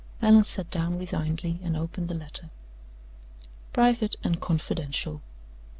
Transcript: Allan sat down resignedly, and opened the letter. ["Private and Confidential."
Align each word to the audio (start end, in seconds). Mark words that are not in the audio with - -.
Allan 0.19 0.43
sat 0.43 0.71
down 0.71 0.97
resignedly, 0.97 1.59
and 1.61 1.77
opened 1.77 2.07
the 2.07 2.15
letter. 2.15 2.49
["Private 3.71 4.15
and 4.23 4.41
Confidential." 4.41 5.21